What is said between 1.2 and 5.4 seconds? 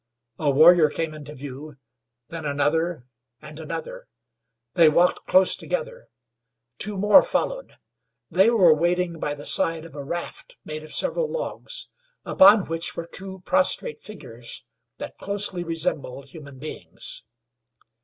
view, then another, and another. They walked